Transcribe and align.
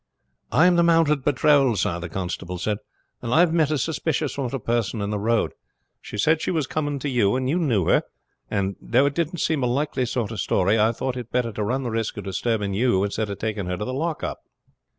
"I 0.51 0.65
am 0.65 0.77
the 0.77 0.83
mounted 0.83 1.23
patrol, 1.23 1.75
sir," 1.75 1.99
the 1.99 2.09
constable 2.09 2.57
said, 2.57 2.79
"and 3.21 3.31
I 3.31 3.41
have 3.41 3.53
met 3.53 3.69
a 3.69 3.77
suspicious 3.77 4.33
sort 4.33 4.51
of 4.51 4.65
person 4.65 4.99
in 4.99 5.11
the 5.11 5.19
road. 5.19 5.51
She 6.01 6.17
said 6.17 6.41
she 6.41 6.49
was 6.49 6.65
coming 6.65 6.97
to 6.97 7.07
you, 7.07 7.35
and 7.35 7.47
you 7.47 7.59
knew 7.59 7.85
her; 7.85 8.01
and 8.49 8.75
though 8.81 9.05
it 9.05 9.13
didn't 9.13 9.41
seem 9.41 9.61
a 9.61 9.67
likely 9.67 10.07
sort 10.07 10.31
of 10.31 10.39
story, 10.41 10.79
I 10.79 10.91
thought 10.91 11.17
it 11.17 11.31
better 11.31 11.51
to 11.51 11.63
run 11.63 11.83
the 11.83 11.91
risk 11.91 12.17
of 12.17 12.23
disturbing 12.23 12.73
you 12.73 13.03
instead 13.03 13.29
of 13.29 13.37
taking 13.37 13.67
her 13.67 13.77
to 13.77 13.85
the 13.85 13.93
lockup." 13.93 14.39